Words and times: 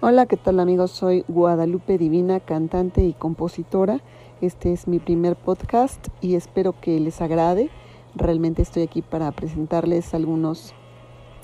Hola, 0.00 0.26
¿qué 0.26 0.36
tal 0.36 0.60
amigos? 0.60 0.92
Soy 0.92 1.24
Guadalupe 1.26 1.98
Divina, 1.98 2.38
cantante 2.38 3.02
y 3.02 3.14
compositora. 3.14 4.00
Este 4.40 4.72
es 4.72 4.86
mi 4.86 5.00
primer 5.00 5.34
podcast 5.34 6.06
y 6.20 6.36
espero 6.36 6.72
que 6.80 7.00
les 7.00 7.20
agrade. 7.20 7.68
Realmente 8.14 8.62
estoy 8.62 8.84
aquí 8.84 9.02
para 9.02 9.32
presentarles 9.32 10.14
algunos 10.14 10.72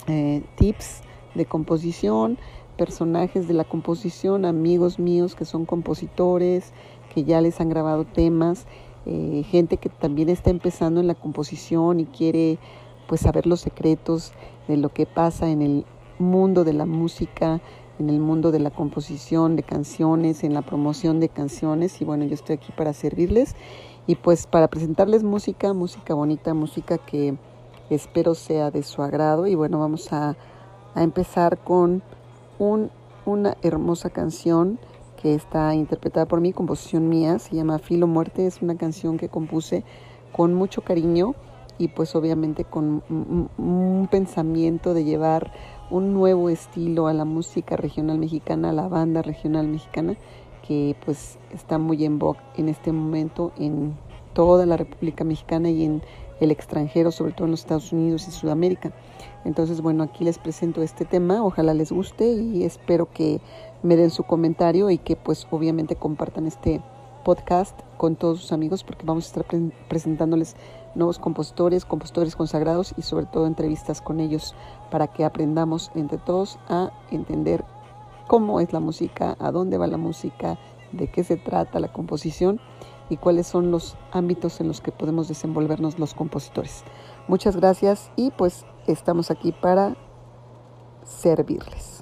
eh, 0.06 0.44
tips 0.54 1.00
de 1.34 1.46
composición, 1.46 2.38
personajes 2.76 3.48
de 3.48 3.54
la 3.54 3.64
composición, 3.64 4.44
amigos 4.44 5.00
míos 5.00 5.34
que 5.34 5.46
son 5.46 5.66
compositores, 5.66 6.72
que 7.12 7.24
ya 7.24 7.40
les 7.40 7.60
han 7.60 7.70
grabado 7.70 8.04
temas, 8.04 8.66
eh, 9.04 9.42
gente 9.50 9.78
que 9.78 9.88
también 9.88 10.28
está 10.28 10.50
empezando 10.50 11.00
en 11.00 11.08
la 11.08 11.16
composición 11.16 11.98
y 11.98 12.06
quiere 12.06 12.60
pues 13.08 13.22
saber 13.22 13.48
los 13.48 13.62
secretos 13.62 14.32
de 14.68 14.76
lo 14.76 14.90
que 14.90 15.06
pasa 15.06 15.50
en 15.50 15.60
el 15.60 15.84
mundo 16.20 16.62
de 16.62 16.72
la 16.72 16.86
música, 16.86 17.60
en 17.98 18.10
el 18.10 18.20
mundo 18.20 18.50
de 18.50 18.58
la 18.58 18.70
composición 18.70 19.56
de 19.56 19.62
canciones, 19.62 20.44
en 20.44 20.54
la 20.54 20.62
promoción 20.62 21.20
de 21.20 21.28
canciones 21.28 22.00
y 22.00 22.04
bueno, 22.04 22.24
yo 22.24 22.34
estoy 22.34 22.56
aquí 22.56 22.72
para 22.76 22.92
servirles 22.92 23.54
y 24.06 24.16
pues 24.16 24.46
para 24.46 24.68
presentarles 24.68 25.22
música, 25.22 25.72
música 25.72 26.14
bonita, 26.14 26.54
música 26.54 26.98
que 26.98 27.36
espero 27.90 28.34
sea 28.34 28.70
de 28.70 28.82
su 28.82 29.02
agrado. 29.02 29.46
Y 29.46 29.54
bueno, 29.54 29.78
vamos 29.78 30.12
a, 30.12 30.36
a 30.94 31.02
empezar 31.02 31.58
con 31.58 32.02
un, 32.58 32.90
una 33.24 33.56
hermosa 33.62 34.10
canción 34.10 34.78
que 35.20 35.34
está 35.34 35.74
interpretada 35.74 36.26
por 36.26 36.40
mí, 36.40 36.52
composición 36.52 37.08
mía, 37.08 37.38
se 37.38 37.56
llama 37.56 37.78
Filo 37.78 38.06
Muerte, 38.06 38.46
es 38.46 38.60
una 38.60 38.76
canción 38.76 39.16
que 39.16 39.28
compuse 39.28 39.84
con 40.32 40.52
mucho 40.52 40.82
cariño 40.82 41.34
y 41.78 41.88
pues 41.88 42.14
obviamente 42.14 42.64
con 42.64 43.02
un 43.08 44.08
pensamiento 44.10 44.94
de 44.94 45.04
llevar 45.04 45.52
un 45.94 46.12
nuevo 46.12 46.48
estilo 46.48 47.06
a 47.06 47.12
la 47.12 47.24
música 47.24 47.76
regional 47.76 48.18
mexicana, 48.18 48.70
a 48.70 48.72
la 48.72 48.88
banda 48.88 49.22
regional 49.22 49.68
mexicana, 49.68 50.16
que 50.66 50.96
pues 51.04 51.38
está 51.52 51.78
muy 51.78 52.04
en 52.04 52.18
vogue 52.18 52.40
en 52.56 52.68
este 52.68 52.90
momento 52.90 53.52
en 53.56 53.94
toda 54.32 54.66
la 54.66 54.76
República 54.76 55.22
Mexicana 55.22 55.70
y 55.70 55.84
en 55.84 56.02
el 56.40 56.50
extranjero, 56.50 57.12
sobre 57.12 57.32
todo 57.32 57.44
en 57.44 57.52
los 57.52 57.60
Estados 57.60 57.92
Unidos 57.92 58.26
y 58.26 58.32
Sudamérica. 58.32 58.90
Entonces, 59.44 59.82
bueno, 59.82 60.02
aquí 60.02 60.24
les 60.24 60.38
presento 60.38 60.82
este 60.82 61.04
tema, 61.04 61.44
ojalá 61.44 61.74
les 61.74 61.92
guste 61.92 62.26
y 62.26 62.64
espero 62.64 63.08
que 63.08 63.40
me 63.84 63.94
den 63.94 64.10
su 64.10 64.24
comentario 64.24 64.90
y 64.90 64.98
que 64.98 65.14
pues 65.14 65.46
obviamente 65.52 65.94
compartan 65.94 66.48
este 66.48 66.82
podcast 67.24 67.78
con 67.98 68.16
todos 68.16 68.40
sus 68.40 68.50
amigos 68.50 68.82
porque 68.82 69.06
vamos 69.06 69.26
a 69.26 69.28
estar 69.28 69.44
pre 69.44 69.70
presentándoles 69.88 70.56
nuevos 70.94 71.18
compositores, 71.18 71.84
compositores 71.84 72.36
consagrados 72.36 72.94
y 72.96 73.02
sobre 73.02 73.26
todo 73.26 73.46
entrevistas 73.46 74.00
con 74.00 74.20
ellos 74.20 74.54
para 74.90 75.08
que 75.08 75.24
aprendamos 75.24 75.90
entre 75.94 76.18
todos 76.18 76.58
a 76.68 76.90
entender 77.10 77.64
cómo 78.26 78.60
es 78.60 78.72
la 78.72 78.80
música, 78.80 79.36
a 79.38 79.50
dónde 79.50 79.78
va 79.78 79.86
la 79.86 79.98
música, 79.98 80.58
de 80.92 81.10
qué 81.10 81.24
se 81.24 81.36
trata 81.36 81.80
la 81.80 81.92
composición 81.92 82.60
y 83.10 83.16
cuáles 83.16 83.46
son 83.46 83.70
los 83.70 83.96
ámbitos 84.12 84.60
en 84.60 84.68
los 84.68 84.80
que 84.80 84.92
podemos 84.92 85.28
desenvolvernos 85.28 85.98
los 85.98 86.14
compositores. 86.14 86.84
Muchas 87.28 87.56
gracias 87.56 88.10
y 88.16 88.30
pues 88.30 88.64
estamos 88.86 89.30
aquí 89.30 89.52
para 89.52 89.96
servirles. 91.04 91.93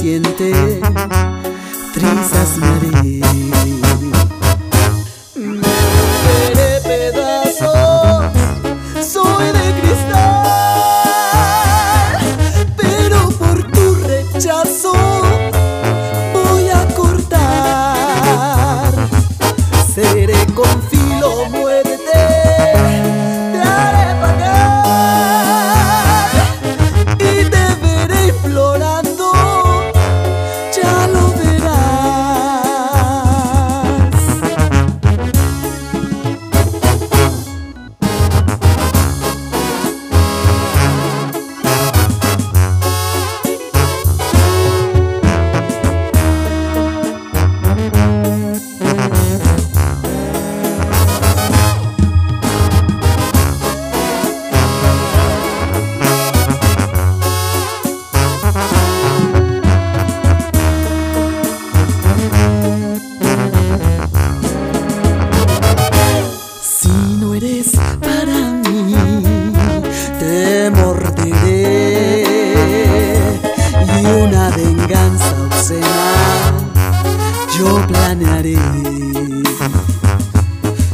siente 0.00 0.80
trizas 1.92 2.56
mareas. 2.56 3.49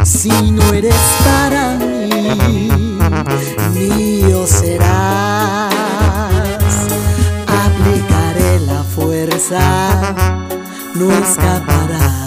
Si 0.05 0.51
no 0.51 0.73
eres 0.73 0.95
para 1.25 1.77
mí, 1.77 2.99
mío 3.75 4.47
serás. 4.47 5.75
Aplicaré 7.47 8.61
la 8.61 8.83
fuerza, 8.85 10.15
no 10.95 11.13
escaparás. 11.13 12.26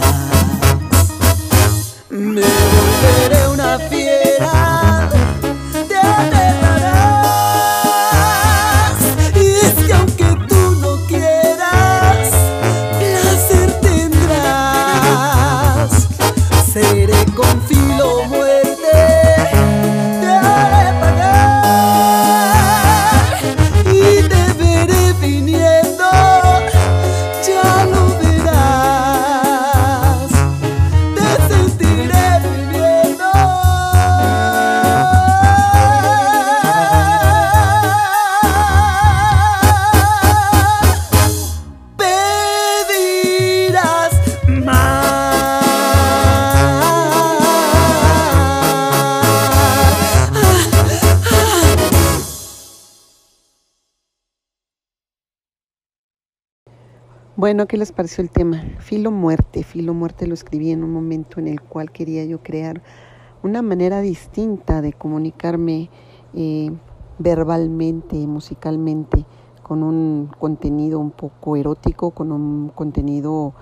Bueno, 57.39 57.67
¿qué 57.67 57.77
les 57.77 57.93
pareció 57.93 58.21
el 58.21 58.29
tema? 58.29 58.61
Filo 58.79 59.11
muerte. 59.11 59.63
Filo 59.63 59.93
muerte 59.93 60.27
lo 60.27 60.33
escribí 60.33 60.71
en 60.71 60.83
un 60.83 60.91
momento 60.91 61.39
en 61.39 61.47
el 61.47 61.61
cual 61.61 61.89
quería 61.89 62.25
yo 62.25 62.43
crear 62.43 62.81
una 63.43 63.61
manera 63.61 64.01
distinta 64.01 64.81
de 64.81 64.91
comunicarme 64.91 65.89
eh, 66.33 66.69
verbalmente, 67.17 68.17
musicalmente, 68.27 69.25
con 69.63 69.83
un 69.83 70.29
contenido 70.37 70.99
un 70.99 71.11
poco 71.11 71.55
erótico, 71.55 72.11
con 72.11 72.33
un 72.33 72.73
contenido 72.75 73.53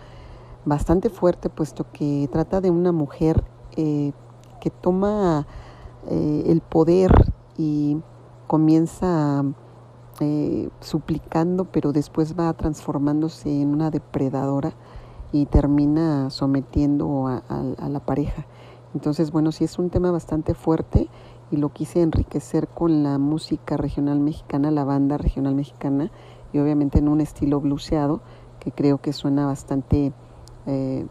bastante 0.65 1.12
fuerte, 1.12 1.47
puesto 1.50 1.85
que 1.94 2.27
trata 2.31 2.62
de 2.62 2.71
una 2.71 2.91
mujer 2.91 3.44
eh, 3.75 4.12
que 4.59 4.71
toma 4.71 5.45
eh, 6.09 6.45
el 6.47 6.62
poder 6.62 7.12
y 7.59 7.97
comienza 8.47 9.44
eh, 10.19 10.69
suplicando, 10.79 11.65
pero 11.65 11.91
después 11.91 12.37
va 12.37 12.51
transformándose 12.53 13.61
en 13.61 13.69
una 13.69 13.91
depredadora 13.91 14.73
y 15.31 15.45
termina 15.45 16.29
sometiendo 16.29 17.27
a, 17.27 17.87
la 17.89 17.99
pareja. 17.99 18.45
Entonces, 18.93 19.31
bueno, 19.31 19.51
sí 19.51 19.63
es 19.63 19.77
un 19.77 19.89
tema 19.89 20.11
bastante 20.11 20.53
fuerte 20.53 21.09
y 21.51 21.57
lo 21.57 21.69
quise 21.69 22.01
enriquecer 22.01 22.67
con 22.67 23.03
la 23.03 23.17
música 23.17 23.77
regional 23.77 24.19
mexicana, 24.19 24.71
la 24.71 24.85
banda 24.85 25.17
regional 25.17 25.53
mexicana, 25.53 26.11
y 26.53 26.59
obviamente 26.59 26.99
en 26.99 27.09
un 27.09 27.21
estilo 27.21 27.59
bluseado 27.59 28.21
que 28.59 28.71
creo 28.71 28.99
que 28.99 29.13
suena 29.13 29.45
bastante 29.45 30.13
eh, 30.65 31.05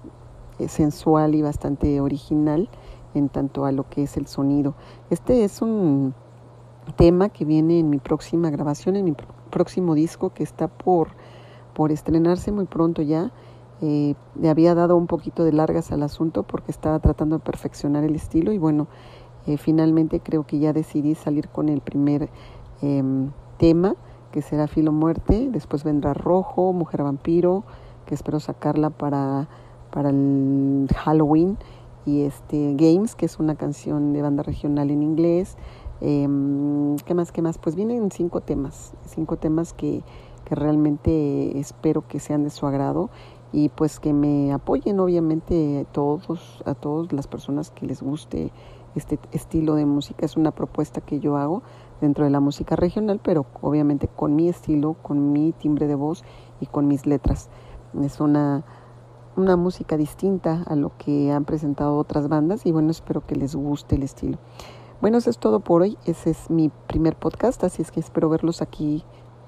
sensual 0.67 1.35
y 1.35 1.43
bastante 1.43 2.01
original 2.01 2.69
en 3.15 3.29
tanto 3.29 3.65
a 3.65 3.73
lo 3.73 3.89
que 3.89 4.03
es 4.03 4.17
el 4.17 4.27
sonido. 4.27 4.75
Este 5.11 5.45
es 5.45 5.63
un 5.63 6.15
tema 6.95 7.29
que 7.29 7.45
viene 7.45 7.79
en 7.79 7.91
mi 7.91 7.99
próxima 7.99 8.51
grabación, 8.51 8.97
en 8.97 9.05
mi 9.05 9.15
próximo 9.51 9.95
disco 9.95 10.31
que 10.31 10.43
está 10.43 10.69
por, 10.69 11.09
por 11.75 11.93
estrenarse 11.93 12.53
muy 12.53 12.67
pronto 12.67 13.03
ya. 13.03 13.33
Eh, 13.83 14.15
le 14.41 14.49
había 14.49 14.75
dado 14.75 14.97
un 14.97 15.07
poquito 15.07 15.45
de 15.45 15.53
largas 15.53 15.93
al 15.93 16.03
asunto 16.03 16.45
porque 16.45 16.71
estaba 16.71 16.99
tratando 16.99 17.39
de 17.39 17.45
perfeccionar 17.45 18.05
el 18.05 18.15
estilo 18.15 18.53
y 18.53 18.59
bueno, 18.59 18.87
eh, 19.47 19.59
finalmente 19.59 20.21
creo 20.21 20.47
que 20.47 20.59
ya 20.59 20.73
decidí 20.73 21.15
salir 21.15 21.49
con 21.49 21.69
el 21.69 21.81
primer 21.81 22.31
em, 22.81 23.31
tema 23.59 23.95
que 24.33 24.43
será 24.43 24.67
Filo 24.67 24.93
Muerte, 24.93 25.49
después 25.51 25.85
vendrá 25.85 26.13
Rojo, 26.15 26.73
Mujer 26.73 27.03
Vampiro, 27.03 27.65
que 28.07 28.15
espero 28.15 28.41
sacarla 28.41 28.91
para, 28.91 29.49
para 29.91 30.11
el 30.11 30.89
Halloween 30.95 31.57
y 32.05 32.23
este 32.23 32.75
Games, 32.75 33.15
que 33.15 33.27
es 33.27 33.39
una 33.39 33.55
canción 33.57 34.13
de 34.13 34.23
banda 34.23 34.43
regional 34.43 34.91
en 34.91 35.03
inglés. 35.03 35.57
Em, 36.01 36.76
¿Qué 37.05 37.15
más? 37.15 37.33
¿Qué 37.33 37.43
más? 37.43 37.59
Pues 37.59 37.77
vienen 37.77 38.11
cinco 38.11 38.41
temas, 38.41 38.95
cinco 39.05 39.37
temas 39.37 39.73
que, 39.73 40.03
que 40.45 40.55
realmente 40.55 41.59
espero 41.59 42.07
que 42.07 42.21
sean 42.21 42.45
de 42.45 42.51
su 42.51 42.67
agrado 42.67 43.11
y 43.53 43.69
pues 43.71 44.01
que 44.01 44.13
me 44.13 44.53
apoyen 44.53 45.01
obviamente 45.01 45.87
todos, 45.93 46.63
a 46.65 46.75
todas 46.75 47.13
las 47.13 47.27
personas 47.27 47.71
que 47.71 47.87
les 47.87 48.03
guste 48.03 48.53
este 48.95 49.19
estilo 49.33 49.75
de 49.75 49.87
música. 49.87 50.25
Es 50.25 50.37
una 50.37 50.51
propuesta 50.51 51.01
que 51.01 51.21
yo 51.21 51.37
hago 51.37 51.63
dentro 52.01 52.25
de 52.25 52.31
la 52.31 52.41
música 52.41 52.77
regional, 52.77 53.21
pero 53.23 53.47
obviamente 53.61 54.09
con 54.09 54.35
mi 54.35 54.49
estilo, 54.49 54.95
con 55.03 55.33
mi 55.33 55.53
timbre 55.53 55.87
de 55.87 55.95
voz 55.95 56.25
y 56.61 56.67
con 56.67 56.89
mis 56.89 57.07
letras. 57.07 57.49
Es 58.03 58.21
una, 58.21 58.65
una 59.37 59.57
música 59.57 59.97
distinta 59.97 60.63
a 60.67 60.77
lo 60.77 60.97
que 60.97 61.33
han 61.33 61.45
presentado 61.45 61.97
otras 61.97 62.29
bandas 62.29 62.67
y 62.67 62.73
bueno, 62.73 62.91
espero 62.91 63.27
que 63.27 63.37
les 63.37 63.55
guste 63.55 63.97
el 63.97 64.03
estilo. 64.03 64.39
Bueno, 65.01 65.19
eso 65.19 65.29
es 65.29 65.39
todo 65.39 65.61
por 65.61 65.83
hoy. 65.83 65.99
Ese 66.07 66.31
es 66.31 66.49
mi 66.49 66.71
primer 66.87 67.17
podcast, 67.17 67.63
así 67.65 67.83
es 67.83 67.91
que 67.91 68.01
espero 68.01 68.31
verlos 68.31 68.63
aquí, 68.63 69.05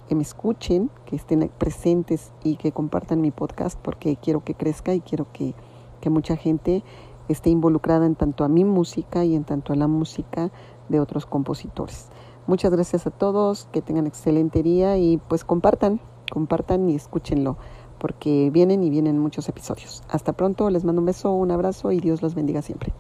que 0.07 0.15
me 0.15 0.23
escuchen, 0.23 0.91
que 1.07 1.17
estén 1.17 1.51
presentes 1.57 2.33
y 2.45 2.57
que 2.57 2.71
compartan 2.71 3.23
mi 3.23 3.31
podcast 3.31 3.79
porque 3.81 4.17
quiero 4.17 4.45
que 4.45 4.55
crezca 4.55 4.93
y 4.93 5.01
quiero 5.01 5.27
que, 5.33 5.55
que 6.03 6.11
mucha 6.11 6.37
gente 6.37 6.85
esté 7.31 7.49
involucrada 7.49 8.05
en 8.05 8.15
tanto 8.15 8.45
a 8.45 8.49
mi 8.49 8.65
música 8.65 9.25
y 9.25 9.35
en 9.35 9.45
tanto 9.45 9.73
a 9.73 9.77
la 9.77 9.89
música 9.89 10.51
de 10.91 11.01
otros 11.01 11.25
compositores. 11.25 12.11
Muchas 12.47 12.71
gracias 12.71 13.07
a 13.07 13.11
todos, 13.11 13.69
que 13.73 13.81
tengan 13.81 14.07
excelente 14.07 14.63
día 14.63 14.99
y 14.99 15.17
pues 15.17 15.45
compartan, 15.45 15.99
compartan 16.31 16.91
y 16.91 16.95
escúchenlo 16.95 17.57
porque 17.99 18.51
vienen 18.53 18.85
y 18.85 18.91
vienen 18.91 19.19
muchos 19.19 19.49
episodios. 19.49 20.03
Hasta 20.11 20.35
pronto, 20.35 20.69
les 20.69 20.85
mando 20.85 21.01
un 21.01 21.07
beso, 21.07 21.33
un 21.33 21.51
abrazo 21.51 21.91
y 21.91 22.01
Dios 22.01 22.21
los 22.21 22.35
bendiga 22.35 22.61
siempre. 22.61 22.93